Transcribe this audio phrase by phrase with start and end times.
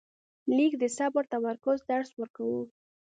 [0.55, 2.61] لیک د صبر او تمرکز درس ورکاوه.